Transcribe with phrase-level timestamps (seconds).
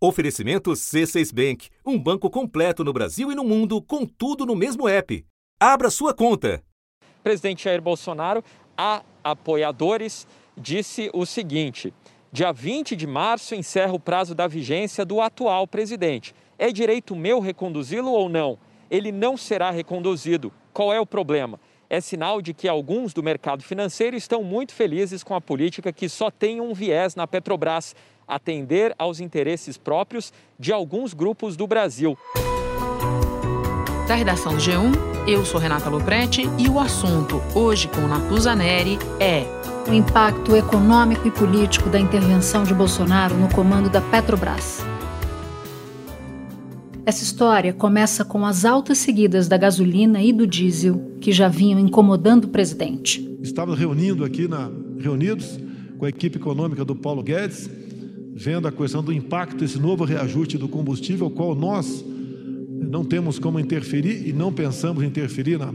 [0.00, 4.88] Oferecimento C6 Bank, um banco completo no Brasil e no mundo, com tudo no mesmo
[4.88, 5.26] app.
[5.58, 6.62] Abra sua conta.
[7.20, 8.44] Presidente Jair Bolsonaro,
[8.76, 10.24] a apoiadores,
[10.56, 11.92] disse o seguinte:
[12.30, 16.32] dia 20 de março encerra o prazo da vigência do atual presidente.
[16.56, 18.56] É direito meu reconduzi-lo ou não?
[18.88, 20.52] Ele não será reconduzido.
[20.72, 21.58] Qual é o problema?
[21.90, 26.08] É sinal de que alguns do mercado financeiro estão muito felizes com a política que
[26.08, 27.96] só tem um viés na Petrobras
[28.28, 32.16] atender aos interesses próprios de alguns grupos do Brasil.
[34.06, 38.98] Da redação do G1, eu sou Renata Loprete e o assunto, hoje com Natuza Neri,
[39.18, 39.44] é
[39.88, 44.80] o impacto econômico e político da intervenção de Bolsonaro no comando da Petrobras.
[47.04, 51.80] Essa história começa com as altas seguidas da gasolina e do diesel que já vinham
[51.80, 53.26] incomodando o presidente.
[53.42, 55.58] Estávamos reunindo aqui na reunidos
[55.98, 57.70] com a equipe econômica do Paulo Guedes
[58.38, 62.04] vendo a questão do impacto desse novo reajuste do combustível, ao qual nós
[62.70, 65.74] não temos como interferir e não pensamos interferir na,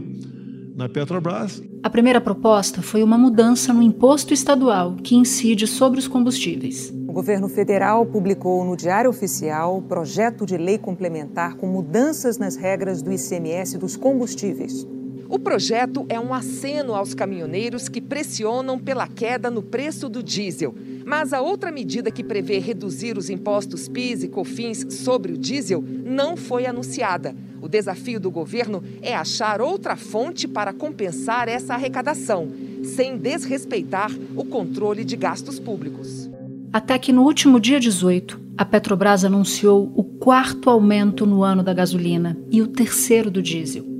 [0.74, 1.62] na Petrobras.
[1.82, 6.90] A primeira proposta foi uma mudança no imposto estadual que incide sobre os combustíveis.
[7.06, 12.56] O governo federal publicou no Diário Oficial o projeto de lei complementar com mudanças nas
[12.56, 14.86] regras do ICMS dos combustíveis.
[15.34, 20.72] O projeto é um aceno aos caminhoneiros que pressionam pela queda no preço do diesel.
[21.04, 25.82] Mas a outra medida que prevê reduzir os impostos PIS e COFINS sobre o diesel
[26.04, 27.34] não foi anunciada.
[27.60, 32.48] O desafio do governo é achar outra fonte para compensar essa arrecadação,
[32.84, 36.30] sem desrespeitar o controle de gastos públicos.
[36.72, 41.74] Até que no último dia 18, a Petrobras anunciou o quarto aumento no ano da
[41.74, 43.93] gasolina e o terceiro do diesel.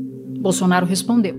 [0.45, 1.37] Bolsonaro respondeu.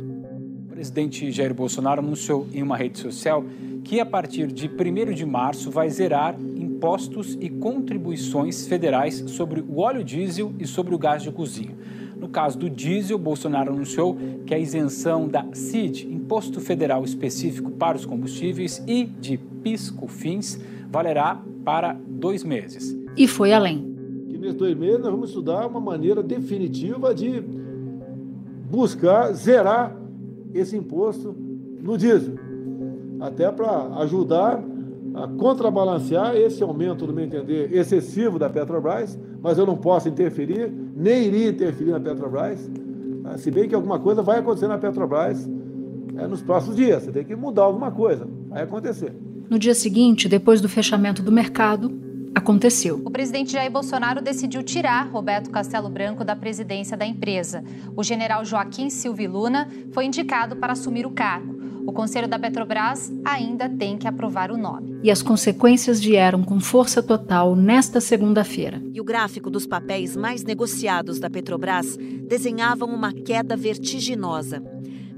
[0.65, 3.45] O presidente Jair Bolsonaro anunciou em uma rede social
[3.83, 9.77] que a partir de 1 de março vai zerar impostos e contribuições federais sobre o
[9.77, 11.75] óleo diesel e sobre o gás de cozinha.
[12.19, 17.97] No caso do diesel, Bolsonaro anunciou que a isenção da CID, Imposto Federal Específico para
[17.97, 20.59] os Combustíveis, e de PIS/COFINS
[20.89, 22.97] valerá para dois meses.
[23.15, 23.85] E foi além.
[24.27, 27.43] Que nesses dois meses nós vamos estudar uma maneira definitiva de
[28.69, 29.95] buscar zerar
[30.53, 31.35] esse imposto
[31.81, 32.35] no diesel,
[33.19, 34.63] até para ajudar
[35.13, 40.71] a contrabalancear esse aumento, no meu entender, excessivo da Petrobras, mas eu não posso interferir,
[40.95, 42.69] nem iria interferir na Petrobras,
[43.23, 43.37] tá?
[43.37, 45.49] se bem que alguma coisa vai acontecer na Petrobras
[46.17, 49.13] é, nos próximos dias, você tem que mudar alguma coisa, vai acontecer.
[49.49, 52.04] No dia seguinte, depois do fechamento do mercado,
[52.35, 53.01] aconteceu.
[53.05, 57.63] O presidente Jair Bolsonaro decidiu tirar Roberto Castelo Branco da presidência da empresa.
[57.95, 61.55] O general Joaquim Silva Luna foi indicado para assumir o cargo.
[61.87, 64.99] O conselho da Petrobras ainda tem que aprovar o nome.
[65.03, 68.81] E as consequências vieram com força total nesta segunda-feira.
[68.91, 71.95] E o gráfico dos papéis mais negociados da Petrobras
[72.27, 74.63] desenhavam uma queda vertiginosa.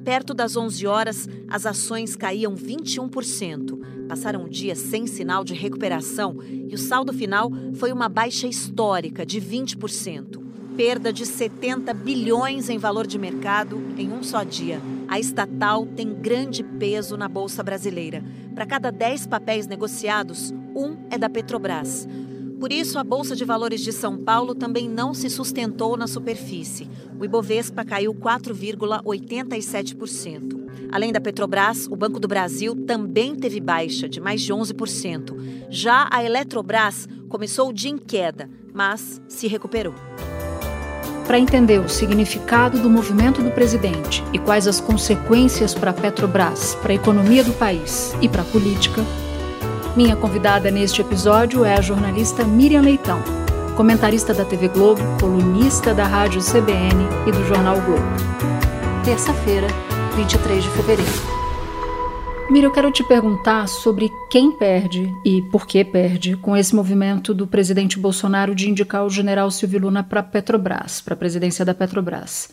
[0.07, 4.07] Perto das 11 horas, as ações caíam 21%.
[4.07, 9.25] Passaram o dia sem sinal de recuperação e o saldo final foi uma baixa histórica
[9.25, 10.41] de 20%.
[10.77, 14.81] Perda de 70 bilhões em valor de mercado em um só dia.
[15.09, 18.23] A estatal tem grande peso na Bolsa Brasileira.
[18.55, 22.07] Para cada 10 papéis negociados, um é da Petrobras.
[22.59, 26.89] Por isso, a Bolsa de Valores de São Paulo também não se sustentou na superfície.
[27.19, 30.65] O Ibovespa caiu 4,87%.
[30.91, 35.67] Além da Petrobras, o Banco do Brasil também teve baixa de mais de 11%.
[35.69, 39.93] Já a Eletrobras começou o dia em queda, mas se recuperou.
[41.27, 46.73] Para entender o significado do movimento do presidente e quais as consequências para a Petrobras,
[46.75, 49.03] para a economia do país e para a política,
[49.97, 53.19] minha convidada neste episódio é a jornalista Miriam Leitão,
[53.75, 58.05] comentarista da TV Globo, colunista da Rádio CBN e do Jornal Globo.
[59.03, 59.65] Terça-feira,
[60.15, 61.11] 23 de fevereiro.
[62.51, 67.33] Miriam, eu quero te perguntar sobre quem perde e por que perde com esse movimento
[67.33, 71.65] do presidente Bolsonaro de indicar o general Silvio Luna para a Petrobras, para a presidência
[71.65, 72.51] da Petrobras.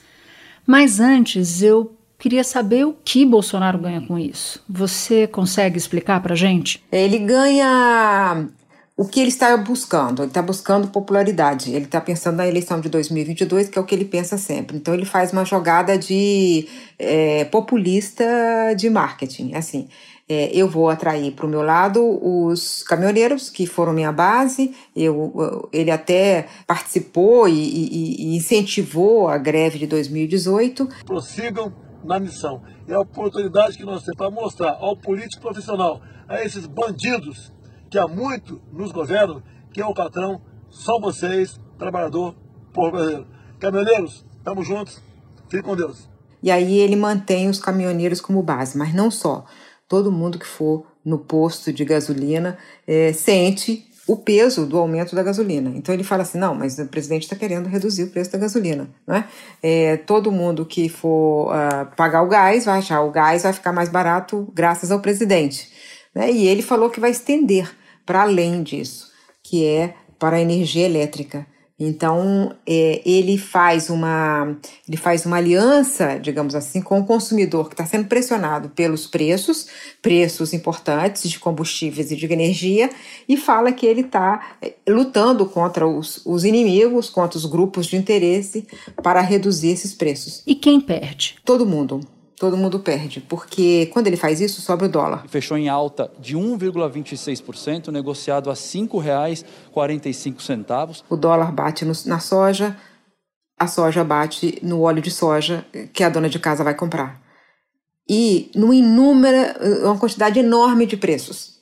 [0.67, 4.65] Mas antes, eu Queria saber o que Bolsonaro ganha com isso.
[4.67, 6.83] Você consegue explicar para gente?
[6.91, 8.49] Ele ganha
[8.97, 10.23] o que ele está buscando.
[10.23, 11.71] Ele está buscando popularidade.
[11.75, 14.75] Ele está pensando na eleição de 2022, que é o que ele pensa sempre.
[14.75, 16.67] Então ele faz uma jogada de
[16.99, 18.25] é, populista
[18.75, 19.53] de marketing.
[19.53, 19.87] Assim,
[20.27, 24.75] é, eu vou atrair para o meu lado os caminhoneiros que foram minha base.
[24.97, 30.89] Eu, ele até participou e, e, e incentivou a greve de 2018.
[31.05, 32.63] Prossigam na missão.
[32.87, 37.53] É a oportunidade que nós temos para mostrar ao político profissional, a esses bandidos
[37.91, 39.43] que há muito nos governam,
[39.73, 40.41] que é o patrão
[40.71, 42.35] só vocês, trabalhador,
[42.73, 43.27] povo brasileiro.
[43.59, 45.03] Caminhoneiros, estamos juntos.
[45.49, 46.09] Fique com Deus.
[46.43, 49.45] E aí ele mantém os caminhoneiros como base, mas não só.
[49.89, 55.23] Todo mundo que for no posto de gasolina é, sente o peso do aumento da
[55.23, 55.73] gasolina.
[55.75, 58.89] Então ele fala assim: não, mas o presidente está querendo reduzir o preço da gasolina.
[59.07, 59.25] Né?
[59.63, 63.73] É, todo mundo que for uh, pagar o gás vai achar o gás vai ficar
[63.73, 65.71] mais barato graças ao presidente.
[66.15, 66.31] Né?
[66.31, 67.71] E ele falou que vai estender
[68.05, 69.11] para além disso,
[69.43, 71.47] que é para a energia elétrica.
[71.79, 74.57] Então é, ele faz uma
[74.89, 79.67] ele faz uma aliança, digamos assim, com o consumidor que está sendo pressionado pelos preços,
[80.01, 82.91] preços importantes de combustíveis e de energia,
[83.29, 87.97] e fala que ele está é, lutando contra os, os inimigos, contra os grupos de
[87.97, 88.69] interesse
[89.03, 90.43] para reduzir esses preços.
[90.47, 91.37] E quem perde?
[91.45, 92.01] Todo mundo
[92.45, 95.25] todo mundo perde, porque quando ele faz isso, sobra o dólar.
[95.29, 101.05] Fechou em alta de 1,26%, negociado a R$ 5,45.
[101.09, 102.77] O dólar bate no, na soja,
[103.59, 105.65] a soja bate no óleo de soja
[105.95, 107.19] que a dona de casa vai comprar.
[108.07, 111.55] E numa inúmera, uma quantidade enorme de preços.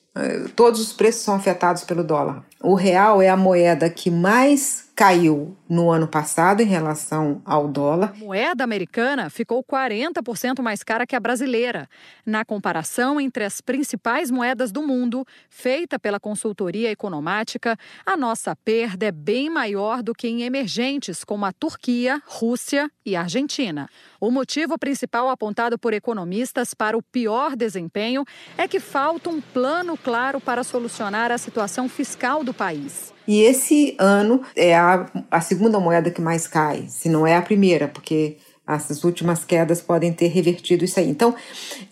[0.57, 2.45] Todos os preços são afetados pelo dólar.
[2.61, 8.13] O real é a moeda que mais caiu no ano passado em relação ao dólar.
[8.15, 11.89] A moeda americana ficou 40% mais cara que a brasileira.
[12.25, 17.77] Na comparação entre as principais moedas do mundo, feita pela consultoria economática,
[18.07, 23.17] a nossa perda é bem maior do que em emergentes como a Turquia, Rússia e
[23.17, 23.89] Argentina.
[24.23, 28.25] O motivo principal apontado por economistas para o pior desempenho
[28.57, 33.13] é que falta um plano claro para solucionar a situação fiscal do país.
[33.27, 37.43] E esse ano é a, a segunda moeda que mais cai, se não é a
[37.43, 41.09] primeira, porque essas últimas quedas podem ter revertido isso aí.
[41.09, 41.35] Então,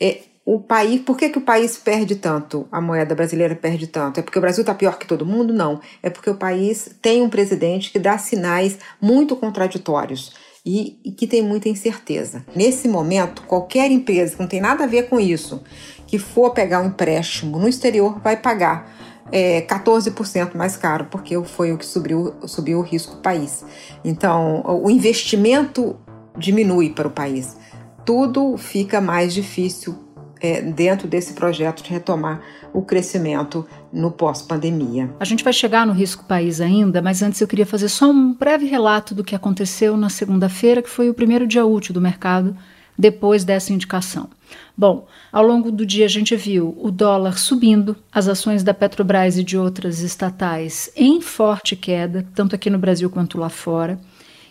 [0.01, 2.69] é, o país, por que, que o país perde tanto?
[2.71, 4.21] A moeda brasileira perde tanto?
[4.21, 5.53] É porque o Brasil está pior que todo mundo?
[5.53, 5.81] Não.
[6.01, 10.33] É porque o país tem um presidente que dá sinais muito contraditórios.
[10.65, 12.45] E, e, que tem muita incerteza.
[12.55, 15.63] Nesse momento, qualquer empresa que não tem nada a ver com isso,
[16.07, 18.93] que for pegar um empréstimo no exterior, vai pagar
[19.33, 23.65] é, 14% mais caro, porque foi o que subiu, subiu o risco do país.
[24.05, 25.97] Então, o investimento
[26.37, 27.57] diminui para o país.
[28.05, 29.97] Tudo fica mais difícil
[30.41, 32.41] é, dentro desse projeto de retomar
[32.73, 35.11] o crescimento no pós-pandemia.
[35.19, 38.33] A gente vai chegar no risco país ainda, mas antes eu queria fazer só um
[38.33, 42.57] breve relato do que aconteceu na segunda-feira, que foi o primeiro dia útil do mercado
[42.97, 44.29] depois dessa indicação.
[44.77, 49.39] Bom, ao longo do dia a gente viu o dólar subindo, as ações da Petrobras
[49.39, 53.99] e de outras estatais em forte queda, tanto aqui no Brasil quanto lá fora,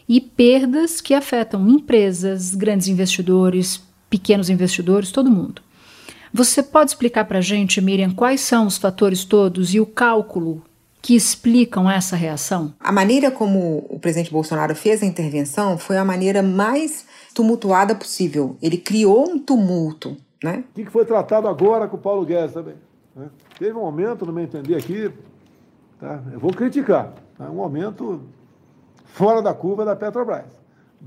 [0.08, 5.62] e perdas que afetam empresas, grandes investidores, pequenos investidores, todo mundo.
[6.34, 10.62] Você pode explicar para a gente, Miriam, quais são os fatores todos e o cálculo
[11.02, 12.74] que explicam essa reação?
[12.80, 18.58] A maneira como o presidente Bolsonaro fez a intervenção foi a maneira mais tumultuada possível.
[18.62, 20.16] Ele criou um tumulto.
[20.44, 20.64] Né?
[20.72, 22.76] O que foi tratado agora com o Paulo Guedes também?
[23.16, 23.28] Né?
[23.58, 25.12] Teve um aumento, no meu entender aqui,
[26.00, 26.22] tá?
[26.32, 27.50] eu vou criticar, tá?
[27.50, 28.22] um aumento
[29.06, 30.60] fora da curva da Petrobras.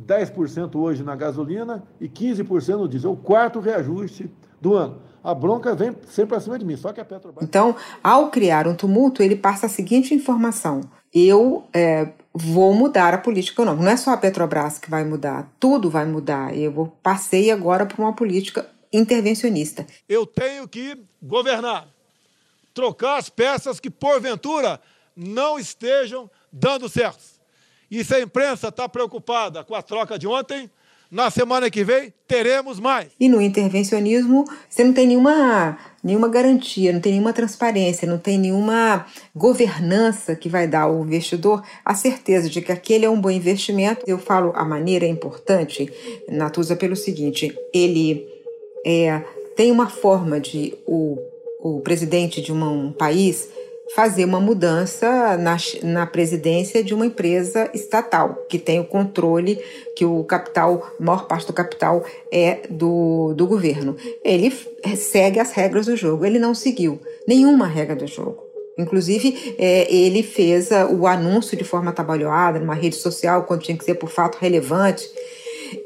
[0.07, 3.13] 10% hoje na gasolina e 15% no diesel.
[3.13, 4.29] O quarto reajuste
[4.61, 5.12] do ano.
[5.23, 7.47] A bronca vem sempre acima de mim, só que a Petrobras.
[7.47, 10.81] Então, ao criar um tumulto, ele passa a seguinte informação:
[11.15, 13.85] eu é, vou mudar a política econômica.
[13.85, 16.57] Não é só a Petrobras que vai mudar, tudo vai mudar.
[16.57, 19.87] Eu passei agora para uma política intervencionista.
[20.09, 21.87] Eu tenho que governar,
[22.75, 24.81] trocar as peças que porventura
[25.17, 27.23] não estejam dando certo.
[27.91, 30.71] E se a imprensa está preocupada com a troca de ontem,
[31.13, 33.09] na semana que vem teremos mais.
[33.21, 38.39] E no intervencionismo, você não tem nenhuma, nenhuma garantia, não tem nenhuma transparência, não tem
[38.39, 39.05] nenhuma
[39.37, 44.03] governança que vai dar ao investidor a certeza de que aquele é um bom investimento.
[44.07, 45.93] Eu falo a maneira é importante,
[46.31, 48.27] Natuza, pelo seguinte: ele
[48.87, 49.23] é,
[49.55, 51.19] tem uma forma de o,
[51.61, 53.51] o presidente de uma, um país
[53.95, 59.59] fazer uma mudança na, na presidência de uma empresa estatal, que tem o controle,
[59.97, 63.97] que o capital, a maior parte do capital é do, do governo.
[64.25, 64.51] Ele
[64.97, 68.43] segue as regras do jogo, ele não seguiu nenhuma regra do jogo.
[68.79, 73.85] Inclusive, é, ele fez o anúncio de forma trabalhada numa rede social, quando tinha que
[73.85, 75.09] ser por fato relevante.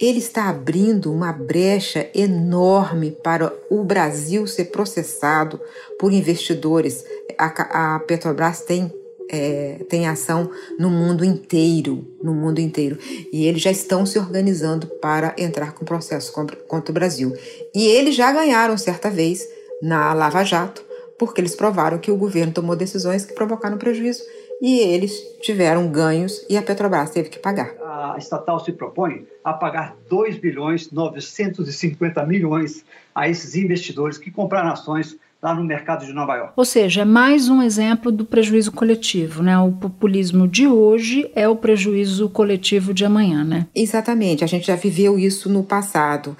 [0.00, 5.60] Ele está abrindo uma brecha enorme para o Brasil ser processado
[5.98, 7.04] por investidores.
[7.38, 8.92] A, a Petrobras tem
[9.28, 12.98] é, tem ação no mundo inteiro, no mundo inteiro.
[13.32, 17.34] E eles já estão se organizando para entrar com processo contra, contra o Brasil.
[17.74, 19.46] E eles já ganharam certa vez
[19.82, 20.84] na Lava Jato,
[21.18, 24.22] porque eles provaram que o governo tomou decisões que provocaram prejuízo
[24.60, 27.74] e eles tiveram ganhos e a Petrobras teve que pagar.
[27.82, 32.84] A estatal se propõe a pagar 2 bilhões 950 milhões
[33.14, 36.52] a esses investidores que compraram ações lá no mercado de Nova York.
[36.56, 39.58] Ou seja, é mais um exemplo do prejuízo coletivo, né?
[39.58, 43.66] O populismo de hoje é o prejuízo coletivo de amanhã, né?
[43.74, 44.42] Exatamente.
[44.42, 46.36] A gente já viveu isso no passado,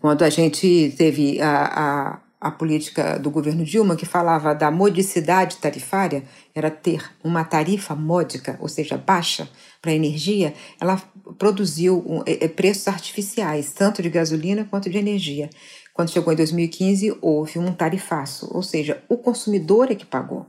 [0.00, 1.64] quando a gente teve a,
[2.12, 7.94] a a política do governo Dilma, que falava da modicidade tarifária, era ter uma tarifa
[7.94, 9.46] módica, ou seja, baixa
[9.82, 10.96] para energia, ela
[11.38, 15.50] produziu um, é, preços artificiais, tanto de gasolina quanto de energia.
[15.92, 20.46] Quando chegou em 2015, houve um tarifaço, ou seja, o consumidor é que pagou.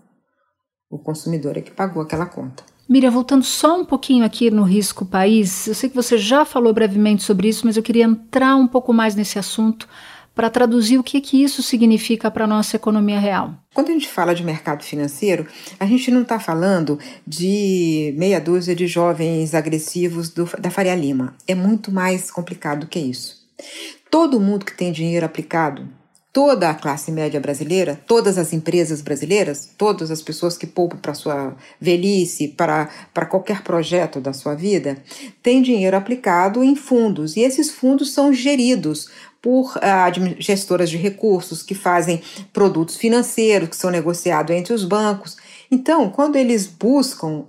[0.90, 2.64] O consumidor é que pagou aquela conta.
[2.88, 6.74] Miriam, voltando só um pouquinho aqui no risco país, eu sei que você já falou
[6.74, 9.88] brevemente sobre isso, mas eu queria entrar um pouco mais nesse assunto
[10.34, 13.54] para traduzir o que, que isso significa para a nossa economia real.
[13.74, 15.46] Quando a gente fala de mercado financeiro,
[15.80, 21.36] a gente não está falando de meia dúzia de jovens agressivos do, da Faria Lima.
[21.48, 23.42] É muito mais complicado que isso.
[24.10, 25.88] Todo mundo que tem dinheiro aplicado,
[26.34, 31.14] toda a classe média brasileira, todas as empresas brasileiras, todas as pessoas que poupam para
[31.14, 32.90] sua velhice, para,
[33.30, 34.98] qualquer projeto da sua vida,
[35.44, 37.36] têm dinheiro aplicado em fundos.
[37.36, 39.10] E esses fundos são geridos
[39.42, 42.22] por uh, gestoras de recursos que fazem
[42.54, 45.38] produtos financeiros que são negociados entre os bancos.
[45.72, 47.46] Então, quando eles buscam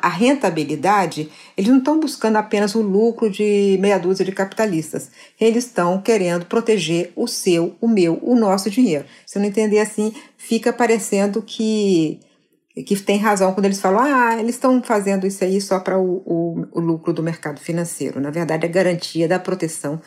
[0.00, 5.10] a rentabilidade, eles não estão buscando apenas o lucro de meia dúzia de capitalistas.
[5.38, 9.04] Eles estão querendo proteger o seu, o meu, o nosso dinheiro.
[9.26, 12.20] Se eu não entender assim, fica parecendo que
[12.84, 16.22] que tem razão quando eles falam, ah, eles estão fazendo isso aí só para o,
[16.26, 18.20] o, o lucro do mercado financeiro.
[18.20, 19.98] Na verdade, é garantia da proteção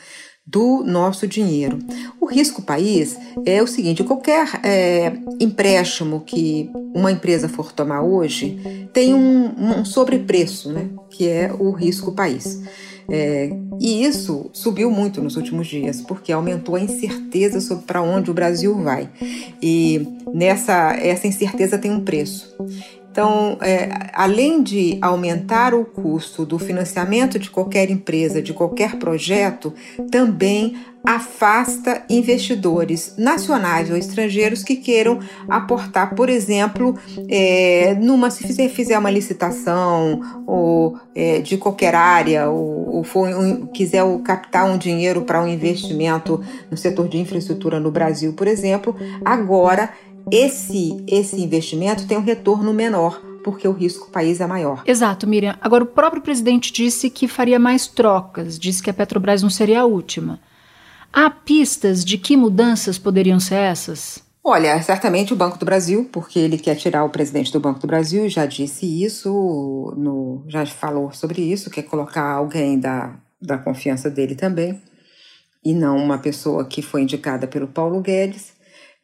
[0.50, 1.78] do nosso dinheiro.
[2.20, 8.90] O risco país é o seguinte: qualquer é, empréstimo que uma empresa for tomar hoje
[8.92, 12.62] tem um, um sobrepreço, né, que é o risco país.
[13.12, 18.30] É, e isso subiu muito nos últimos dias, porque aumentou a incerteza sobre para onde
[18.30, 19.10] o Brasil vai.
[19.62, 22.56] E nessa essa incerteza tem um preço.
[23.12, 29.74] Então, é, além de aumentar o custo do financiamento de qualquer empresa, de qualquer projeto,
[30.12, 36.98] também afasta investidores nacionais ou estrangeiros que queiram aportar, por exemplo,
[37.30, 43.30] é, numa se fizer, fizer uma licitação ou é, de qualquer área ou, ou for,
[43.30, 48.48] um, quiser captar um dinheiro para um investimento no setor de infraestrutura no Brasil, por
[48.48, 49.90] exemplo, agora
[50.32, 54.84] esse, esse investimento tem um retorno menor, porque o risco país é maior.
[54.86, 55.58] Exato, Miriam.
[55.62, 59.82] Agora, o próprio presidente disse que faria mais trocas, disse que a Petrobras não seria
[59.82, 60.40] a última.
[61.12, 64.24] Há pistas de que mudanças poderiam ser essas?
[64.44, 67.88] Olha, certamente o Banco do Brasil, porque ele quer tirar o presidente do Banco do
[67.88, 74.10] Brasil, já disse isso, no, já falou sobre isso, quer colocar alguém da, da confiança
[74.10, 74.82] dele também,
[75.64, 78.54] e não uma pessoa que foi indicada pelo Paulo Guedes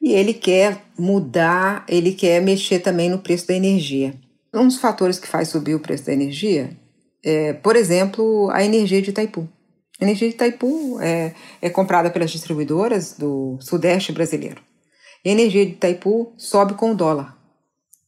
[0.06, 4.14] e ele quer mudar, ele quer mexer também no preço da energia.
[4.54, 6.78] Um dos fatores que faz subir o preço da energia
[7.24, 9.50] é, por exemplo, a energia de Itaipu.
[10.00, 14.62] A energia de Itaipu é, é comprada pelas distribuidoras do Sudeste brasileiro.
[15.26, 17.36] E a energia de Itaipu sobe com o dólar.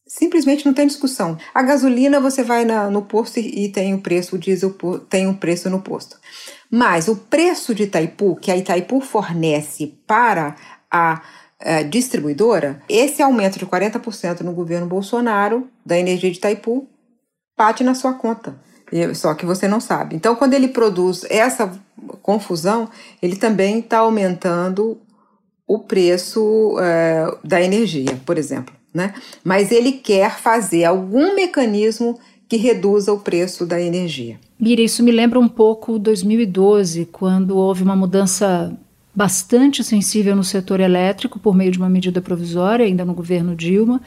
[0.06, 1.36] Simplesmente não tem discussão.
[1.52, 4.72] A gasolina você vai na, no posto e, tem o preço, o diesel
[5.10, 6.16] tem um preço no posto.
[6.70, 10.54] Mas o preço de Itaipu, que a Itaipu fornece para
[10.88, 11.20] a
[11.60, 16.86] é, distribuidora, esse aumento de 40% no governo Bolsonaro da energia de Itaipu
[17.56, 18.56] bate na sua conta.
[19.14, 20.16] Só que você não sabe.
[20.16, 21.70] Então, quando ele produz essa
[22.22, 22.88] confusão,
[23.20, 24.98] ele também está aumentando
[25.66, 28.74] o preço é, da energia, por exemplo.
[28.94, 29.12] Né?
[29.44, 34.40] Mas ele quer fazer algum mecanismo que reduza o preço da energia.
[34.58, 38.74] Mira, isso me lembra um pouco 2012, quando houve uma mudança
[39.18, 44.00] bastante sensível no setor elétrico por meio de uma medida provisória, ainda no governo Dilma,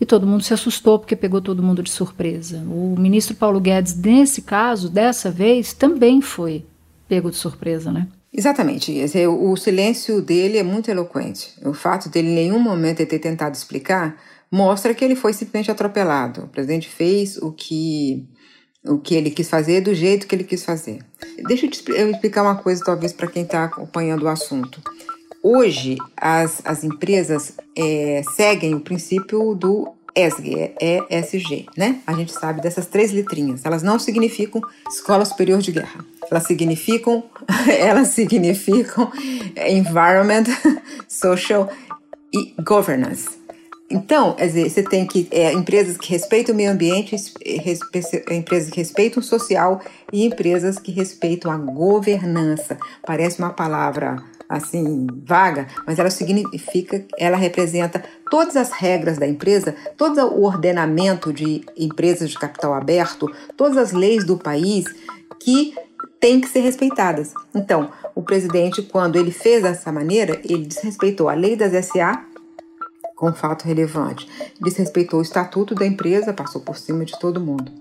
[0.00, 2.58] e todo mundo se assustou porque pegou todo mundo de surpresa.
[2.66, 6.64] O ministro Paulo Guedes, nesse caso, dessa vez, também foi
[7.06, 8.08] pego de surpresa, né?
[8.32, 8.92] Exatamente.
[9.28, 11.54] O silêncio dele é muito eloquente.
[11.64, 14.20] O fato dele em nenhum momento ter tentado explicar
[14.50, 16.42] mostra que ele foi simplesmente atropelado.
[16.42, 18.26] O presidente fez o que
[18.88, 20.98] o que ele quis fazer do jeito que ele quis fazer.
[21.46, 24.80] Deixa eu explicar uma coisa, talvez, para quem está acompanhando o assunto.
[25.42, 30.74] Hoje, as, as empresas é, seguem o princípio do ESG,
[31.10, 32.00] ESG, né?
[32.06, 33.64] A gente sabe dessas três letrinhas.
[33.64, 36.04] Elas não significam Escola Superior de Guerra.
[36.30, 37.22] Elas significam,
[37.68, 39.12] elas significam
[39.68, 40.44] Environment,
[41.06, 41.70] Social
[42.34, 43.28] e Governance.
[43.88, 47.14] Então, quer dizer, você tem que é, empresas que respeitam o meio ambiente,
[48.30, 49.80] empresas que respeitam o social
[50.12, 52.76] e empresas que respeitam a governança.
[53.06, 54.16] Parece uma palavra
[54.48, 61.32] assim vaga, mas ela significa, ela representa todas as regras da empresa, todo o ordenamento
[61.32, 64.84] de empresas de capital aberto, todas as leis do país
[65.40, 65.74] que
[66.20, 67.32] têm que ser respeitadas.
[67.54, 72.24] Então, o presidente, quando ele fez dessa maneira, ele desrespeitou a lei das SA
[73.16, 74.28] com fato relevante,
[74.60, 77.72] desrespeitou o estatuto da empresa, passou por cima de todo mundo.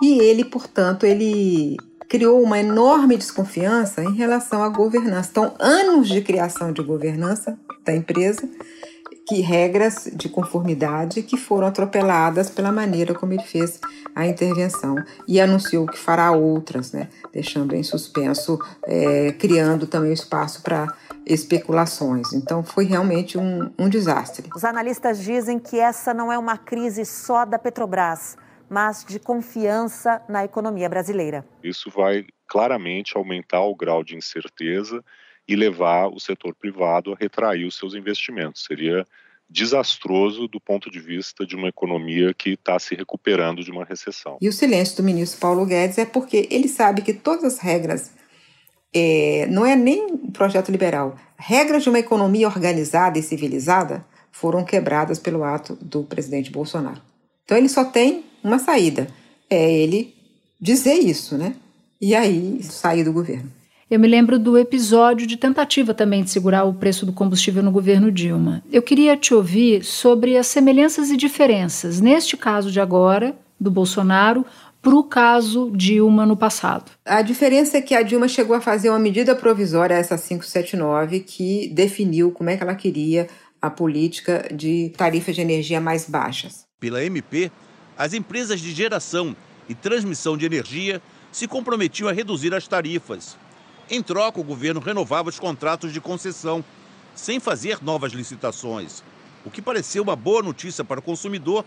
[0.00, 1.76] E ele, portanto, ele
[2.08, 5.28] criou uma enorme desconfiança em relação à governança.
[5.32, 8.48] Então, anos de criação de governança da empresa,
[9.26, 13.80] que regras de conformidade que foram atropeladas pela maneira como ele fez
[14.14, 14.94] a intervenção
[15.26, 20.94] e anunciou que fará outras, né, deixando em suspenso, é, criando também espaço para
[21.26, 22.32] especulações.
[22.32, 24.48] Então, foi realmente um, um desastre.
[24.54, 28.36] Os analistas dizem que essa não é uma crise só da Petrobras
[28.68, 31.46] mas de confiança na economia brasileira.
[31.62, 35.04] Isso vai claramente aumentar o grau de incerteza
[35.48, 38.64] e levar o setor privado a retrair os seus investimentos.
[38.64, 39.06] Seria
[39.48, 44.38] desastroso do ponto de vista de uma economia que está se recuperando de uma recessão.
[44.40, 48.12] E o silêncio do ministro Paulo Guedes é porque ele sabe que todas as regras
[48.94, 51.16] é, não é nem projeto liberal.
[51.36, 57.00] Regras de uma economia organizada e civilizada foram quebradas pelo ato do presidente Bolsonaro.
[57.44, 59.08] Então ele só tem uma saída.
[59.48, 60.14] É ele
[60.60, 61.54] dizer isso, né?
[62.00, 63.50] E aí sair do governo.
[63.88, 67.70] Eu me lembro do episódio de tentativa também de segurar o preço do combustível no
[67.70, 68.62] governo Dilma.
[68.72, 74.44] Eu queria te ouvir sobre as semelhanças e diferenças, neste caso de agora, do Bolsonaro,
[74.86, 76.92] para o caso Dilma no passado.
[77.04, 81.68] A diferença é que a Dilma chegou a fazer uma medida provisória, essa 579, que
[81.74, 83.26] definiu como é que ela queria
[83.60, 86.68] a política de tarifas de energia mais baixas.
[86.78, 87.50] Pela MP,
[87.98, 89.34] as empresas de geração
[89.68, 91.02] e transmissão de energia
[91.32, 93.36] se comprometiam a reduzir as tarifas.
[93.90, 96.64] Em troca, o governo renovava os contratos de concessão,
[97.12, 99.02] sem fazer novas licitações.
[99.44, 101.64] O que pareceu uma boa notícia para o consumidor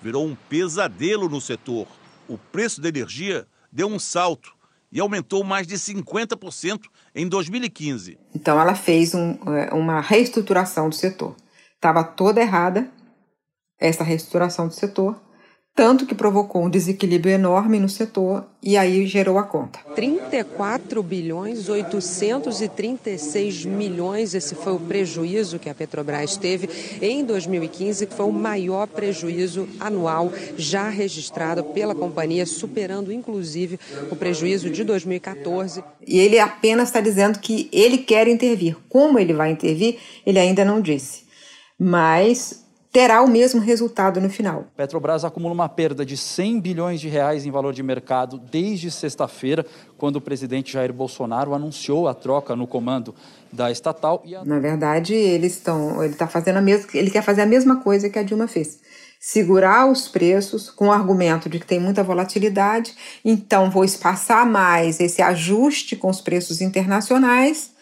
[0.00, 1.86] virou um pesadelo no setor.
[2.32, 4.54] O preço da energia deu um salto
[4.90, 8.18] e aumentou mais de 50% em 2015.
[8.34, 11.36] Então, ela fez um, é, uma reestruturação do setor.
[11.74, 12.90] Estava toda errada
[13.78, 15.20] essa reestruturação do setor
[15.74, 19.78] tanto que provocou um desequilíbrio enorme no setor e aí gerou a conta.
[19.94, 26.68] 34 bilhões 836 milhões, esse foi o prejuízo que a Petrobras teve
[27.00, 33.80] em 2015, que foi o maior prejuízo anual já registrado pela companhia, superando inclusive
[34.10, 35.82] o prejuízo de 2014.
[36.06, 38.76] E ele apenas está dizendo que ele quer intervir.
[38.90, 41.22] Como ele vai intervir, ele ainda não disse.
[41.78, 42.61] Mas
[42.92, 44.66] terá o mesmo resultado no final.
[44.76, 49.64] Petrobras acumula uma perda de 100 bilhões de reais em valor de mercado desde sexta-feira,
[49.96, 53.14] quando o presidente Jair Bolsonaro anunciou a troca no comando
[53.50, 54.22] da estatal.
[54.36, 54.44] A...
[54.44, 58.10] Na verdade, eles estão, ele está fazendo a mesma, ele quer fazer a mesma coisa
[58.10, 58.80] que a Dilma fez.
[59.18, 65.00] Segurar os preços com o argumento de que tem muita volatilidade, então vou espaçar mais
[65.00, 67.72] esse ajuste com os preços internacionais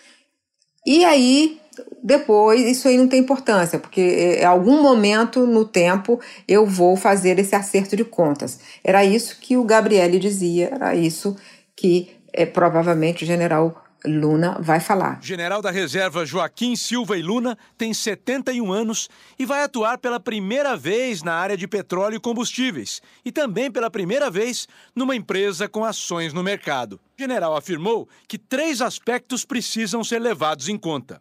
[0.86, 1.59] e aí
[2.02, 7.38] depois isso aí não tem importância, porque em algum momento no tempo eu vou fazer
[7.38, 8.60] esse acerto de contas.
[8.82, 11.36] Era isso que o Gabriele dizia, era isso
[11.76, 15.18] que é, provavelmente o general Luna vai falar.
[15.20, 19.08] General da Reserva Joaquim Silva e Luna tem 71 anos
[19.38, 23.90] e vai atuar pela primeira vez na área de petróleo e combustíveis e também pela
[23.90, 26.94] primeira vez numa empresa com ações no mercado.
[26.94, 31.20] O general afirmou que três aspectos precisam ser levados em conta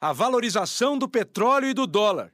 [0.00, 2.32] a valorização do petróleo e do dólar,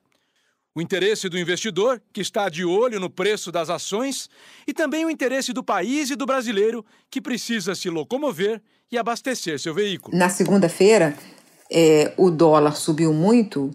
[0.75, 4.29] o interesse do investidor, que está de olho no preço das ações,
[4.67, 9.59] e também o interesse do país e do brasileiro, que precisa se locomover e abastecer
[9.61, 10.17] seu veículo.
[10.17, 11.17] Na segunda-feira,
[11.71, 13.71] é, o dólar subiu muito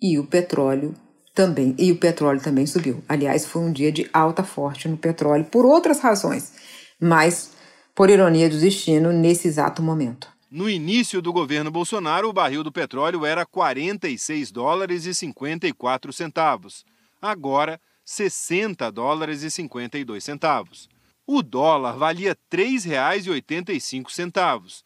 [0.00, 0.94] e o petróleo
[1.34, 1.74] também.
[1.78, 3.02] E o petróleo também subiu.
[3.08, 6.52] Aliás, foi um dia de alta forte no petróleo, por outras razões,
[7.00, 7.52] mas,
[7.94, 10.28] por ironia do destino, nesse exato momento.
[10.50, 16.86] No início do governo Bolsonaro, o barril do petróleo era 46 dólares e 54 centavos.
[17.20, 20.88] Agora, 60 dólares e 52 centavos.
[21.26, 24.82] O dólar valia R$ 3,85.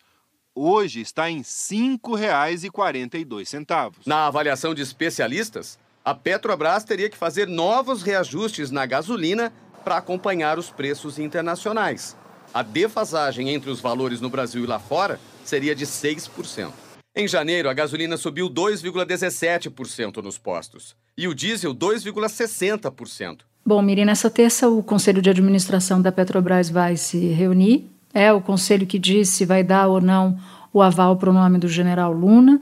[0.53, 3.99] Hoje está em R$ 5,42.
[4.05, 9.53] Na avaliação de especialistas, a Petrobras teria que fazer novos reajustes na gasolina
[9.85, 12.17] para acompanhar os preços internacionais.
[12.53, 16.71] A defasagem entre os valores no Brasil e lá fora seria de 6%.
[17.15, 23.41] Em janeiro, a gasolina subiu 2,17% nos postos e o diesel 2,60%.
[23.65, 27.91] Bom, Miri, nessa terça o Conselho de Administração da Petrobras vai se reunir.
[28.15, 30.39] É o conselho que diz se vai dar ou não
[30.73, 32.61] o aval para o nome do general Luna.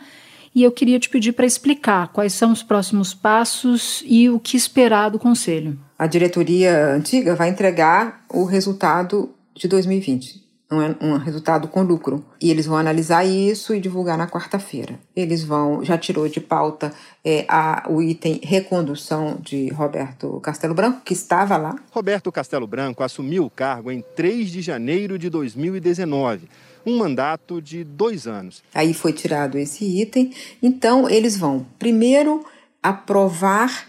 [0.52, 4.56] E eu queria te pedir para explicar quais são os próximos passos e o que
[4.56, 5.78] esperar do conselho.
[5.96, 12.24] A diretoria antiga vai entregar o resultado de 2020 um, um resultado com lucro.
[12.40, 14.98] E eles vão analisar isso e divulgar na quarta-feira.
[15.14, 16.92] Eles vão, já tirou de pauta
[17.24, 21.74] é, a, o item recondução de Roberto Castelo Branco, que estava lá.
[21.90, 26.48] Roberto Castelo Branco assumiu o cargo em 3 de janeiro de 2019
[26.86, 28.62] um mandato de dois anos.
[28.74, 30.32] Aí foi tirado esse item.
[30.62, 32.42] Então, eles vão, primeiro,
[32.82, 33.86] aprovar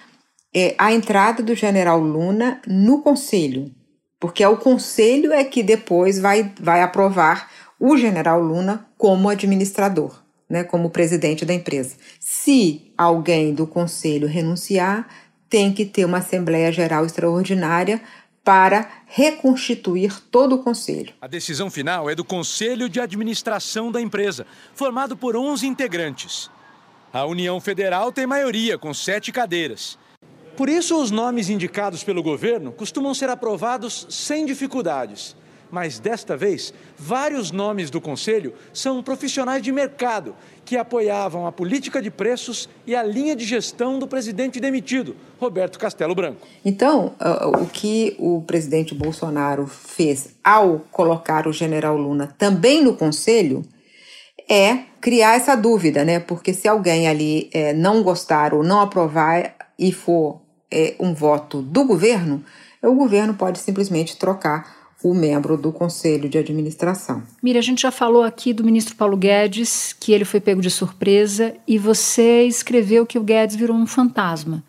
[0.53, 3.71] é, a entrada do general Luna no conselho
[4.21, 10.63] porque o conselho é que depois vai, vai aprovar o general Luna como administrador, né,
[10.63, 11.95] como presidente da empresa.
[12.19, 15.07] Se alguém do conselho renunciar,
[15.49, 17.99] tem que ter uma Assembleia Geral Extraordinária
[18.43, 21.13] para reconstituir todo o conselho.
[21.19, 26.49] A decisão final é do Conselho de Administração da empresa, formado por 11 integrantes.
[27.11, 29.97] A União Federal tem maioria, com sete cadeiras.
[30.61, 35.35] Por isso, os nomes indicados pelo governo costumam ser aprovados sem dificuldades.
[35.71, 41.99] Mas desta vez, vários nomes do Conselho são profissionais de mercado que apoiavam a política
[41.99, 46.45] de preços e a linha de gestão do presidente demitido, Roberto Castelo Branco.
[46.63, 47.15] Então,
[47.59, 53.63] o que o presidente Bolsonaro fez ao colocar o general Luna também no Conselho
[54.47, 56.19] é criar essa dúvida, né?
[56.19, 60.40] Porque se alguém ali é, não gostar ou não aprovar e for
[60.71, 62.43] é, um voto do governo,
[62.81, 67.23] o governo pode simplesmente trocar o membro do conselho de administração.
[67.41, 70.69] Mira, a gente já falou aqui do ministro Paulo Guedes, que ele foi pego de
[70.69, 74.63] surpresa, e você escreveu que o Guedes virou um fantasma.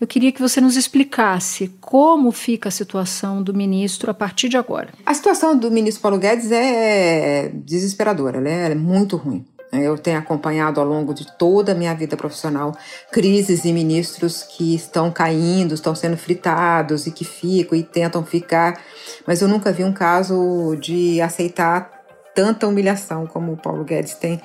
[0.00, 4.56] Eu queria que você nos explicasse como fica a situação do ministro a partir de
[4.56, 4.94] agora.
[5.04, 8.72] A situação do ministro Paulo Guedes é desesperadora, né?
[8.72, 9.44] é muito ruim.
[9.72, 12.76] Eu tenho acompanhado ao longo de toda a minha vida profissional
[13.12, 18.80] crises e ministros que estão caindo, estão sendo fritados e que ficam e tentam ficar,
[19.26, 22.00] mas eu nunca vi um caso de aceitar
[22.34, 24.40] tanta humilhação como o Paulo Guedes tem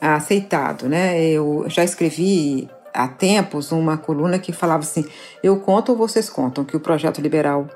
[0.00, 1.22] aceitado, né?
[1.22, 5.04] Eu já escrevi há tempos uma coluna que falava assim:
[5.42, 7.68] eu conto ou vocês contam que o projeto liberal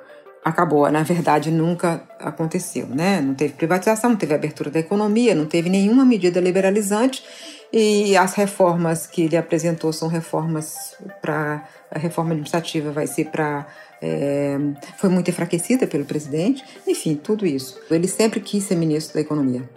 [0.45, 0.89] acabou.
[0.91, 3.21] Na verdade, nunca aconteceu, né?
[3.21, 7.25] Não teve privatização, não teve abertura da economia, não teve nenhuma medida liberalizante
[7.73, 13.67] e as reformas que ele apresentou são reformas para a reforma administrativa vai ser para
[14.01, 14.57] é,
[14.97, 17.81] foi muito enfraquecida pelo presidente, enfim, tudo isso.
[17.91, 19.69] Ele sempre quis ser ministro da economia,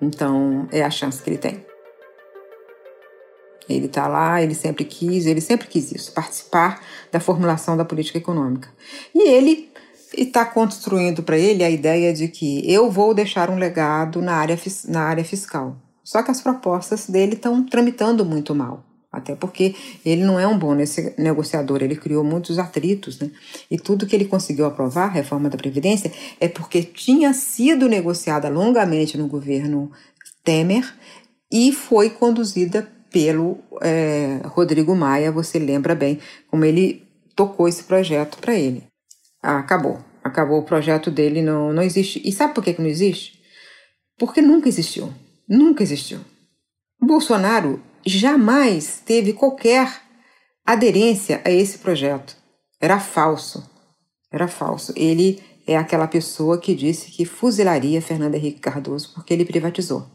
[0.00, 1.64] então é a chance que ele tem.
[3.68, 6.80] Ele está lá, ele sempre quis, ele sempre quis isso, participar
[7.10, 8.68] da formulação da política econômica.
[9.14, 9.70] E ele
[10.16, 14.34] e está construindo para ele a ideia de que eu vou deixar um legado na
[14.34, 15.76] área, na área fiscal.
[16.02, 18.84] Só que as propostas dele estão tramitando muito mal.
[19.12, 19.74] Até porque
[20.06, 20.72] ele não é um bom
[21.18, 23.28] negociador, ele criou muitos atritos, né?
[23.68, 28.48] E tudo que ele conseguiu aprovar, a reforma da Previdência, é porque tinha sido negociada
[28.48, 29.90] longamente no governo
[30.44, 30.94] Temer
[31.50, 35.32] e foi conduzida pelo é, Rodrigo Maia.
[35.32, 38.89] Você lembra bem como ele tocou esse projeto para ele.
[39.42, 40.04] Ah, acabou.
[40.22, 42.20] Acabou o projeto dele, não, não existe.
[42.24, 43.40] E sabe por que, não existe?
[44.18, 45.12] Porque nunca existiu.
[45.48, 46.20] Nunca existiu.
[47.00, 49.90] Bolsonaro jamais teve qualquer
[50.64, 52.36] aderência a esse projeto.
[52.80, 53.68] Era falso.
[54.30, 54.92] Era falso.
[54.94, 60.06] Ele é aquela pessoa que disse que fuzilaria Fernando Henrique Cardoso porque ele privatizou.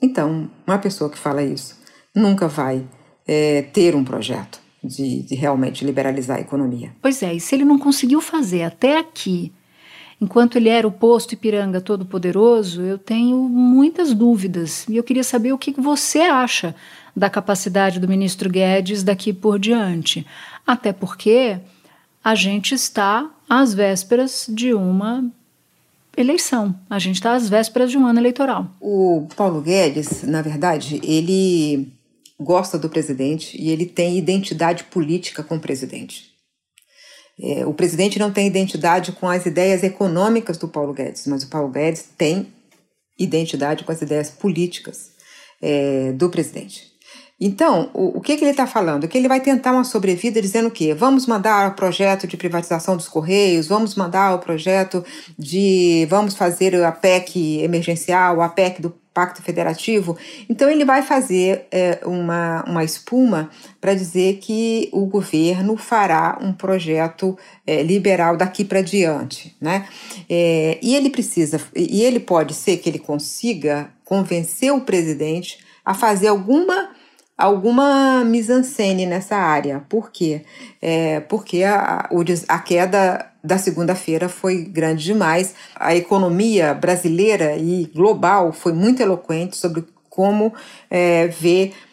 [0.00, 1.80] Então, uma pessoa que fala isso
[2.14, 2.86] nunca vai
[3.26, 6.92] é, ter um projeto de, de realmente liberalizar a economia.
[7.00, 9.52] Pois é, e se ele não conseguiu fazer até aqui,
[10.20, 14.86] enquanto ele era o posto Ipiranga todo-poderoso, eu tenho muitas dúvidas.
[14.88, 16.74] E eu queria saber o que você acha
[17.14, 20.26] da capacidade do ministro Guedes daqui por diante.
[20.66, 21.58] Até porque
[22.24, 25.24] a gente está às vésperas de uma
[26.16, 26.74] eleição.
[26.88, 28.66] A gente está às vésperas de um ano eleitoral.
[28.80, 31.92] O Paulo Guedes, na verdade, ele
[32.42, 36.32] gosta do presidente e ele tem identidade política com o presidente.
[37.40, 41.48] É, o presidente não tem identidade com as ideias econômicas do Paulo Guedes, mas o
[41.48, 42.52] Paulo Guedes tem
[43.18, 45.12] identidade com as ideias políticas
[45.60, 46.91] é, do presidente.
[47.44, 49.08] Então, o, o que, que ele está falando?
[49.08, 50.94] Que ele vai tentar uma sobrevida dizendo o quê?
[50.94, 55.04] Vamos mandar o projeto de privatização dos Correios, vamos mandar o projeto
[55.36, 56.06] de.
[56.08, 60.16] Vamos fazer a PEC emergencial, a PEC do Pacto Federativo.
[60.48, 63.50] Então, ele vai fazer é, uma, uma espuma
[63.80, 69.56] para dizer que o governo fará um projeto é, liberal daqui para diante.
[69.60, 69.88] Né?
[70.30, 75.92] É, e ele precisa, e ele pode ser que ele consiga convencer o presidente a
[75.92, 77.01] fazer alguma
[77.42, 79.84] alguma mise-en-scène nessa área.
[79.88, 80.42] Por quê?
[80.80, 82.08] É, porque a,
[82.48, 85.52] a queda da segunda-feira foi grande demais.
[85.74, 90.52] A economia brasileira e global foi muito eloquente sobre como
[90.88, 91.28] é,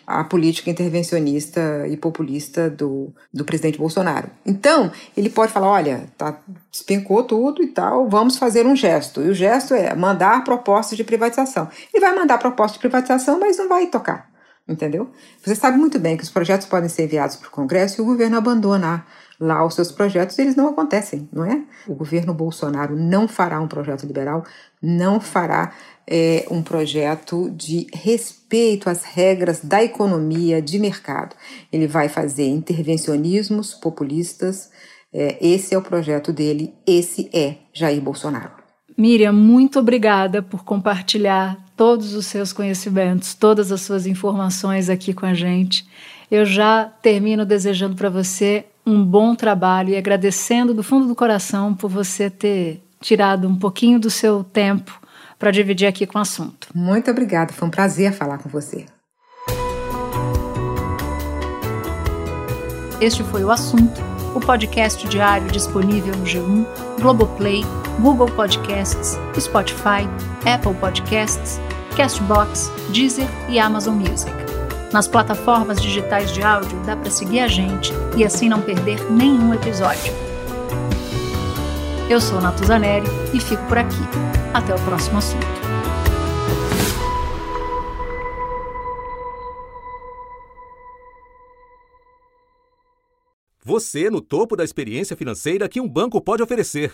[0.05, 4.29] a política intervencionista e populista do, do presidente Bolsonaro.
[4.45, 9.23] Então, ele pode falar: olha, tá, despencou tudo e tal, vamos fazer um gesto.
[9.23, 11.67] E o gesto é mandar propostas de privatização.
[11.91, 14.28] Ele vai mandar propostas de privatização, mas não vai tocar
[14.69, 15.09] entendeu?
[15.43, 18.05] Você sabe muito bem que os projetos podem ser enviados para o Congresso e o
[18.05, 19.05] governo abandonar
[19.39, 21.63] lá os seus projetos, eles não acontecem, não é?
[21.87, 24.43] O governo Bolsonaro não fará um projeto liberal,
[24.81, 25.71] não fará
[26.05, 31.35] é, um projeto de respeito às regras da economia de mercado.
[31.71, 34.69] Ele vai fazer intervencionismos populistas.
[35.13, 38.59] É, esse é o projeto dele, esse é Jair Bolsonaro.
[38.97, 45.25] Miriam, muito obrigada por compartilhar todos os seus conhecimentos, todas as suas informações aqui com
[45.25, 45.87] a gente.
[46.29, 51.73] Eu já termino desejando para você um bom trabalho e agradecendo do fundo do coração
[51.73, 54.99] por você ter tirado um pouquinho do seu tempo
[55.39, 56.67] para dividir aqui com o assunto.
[56.75, 58.85] Muito obrigada, foi um prazer falar com você.
[62.99, 64.01] Este foi o assunto,
[64.35, 66.65] o podcast diário disponível no G1,
[66.99, 67.63] Globoplay,
[68.01, 70.07] Google Podcasts, Spotify,
[70.45, 71.59] Apple Podcasts
[71.99, 74.31] Castbox, Deezer e Amazon Music.
[74.93, 79.53] Nas plataformas digitais de áudio dá para seguir a gente e assim não perder nenhum
[79.53, 80.13] episódio.
[82.09, 83.99] Eu sou Natuzaneri e fico por aqui.
[84.53, 85.45] Até o próximo assunto.
[93.61, 96.93] Você no topo da experiência financeira que um banco pode oferecer.